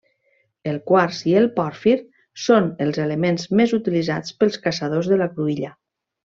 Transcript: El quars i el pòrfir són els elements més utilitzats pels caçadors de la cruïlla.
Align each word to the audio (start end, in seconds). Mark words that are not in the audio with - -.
El 0.69 0.77
quars 0.91 1.19
i 1.31 1.35
el 1.41 1.45
pòrfir 1.59 1.93
són 2.47 2.71
els 2.87 2.99
elements 3.05 3.47
més 3.61 3.77
utilitzats 3.81 4.35
pels 4.41 4.59
caçadors 4.67 5.15
de 5.15 5.25
la 5.25 5.33
cruïlla. 5.39 5.73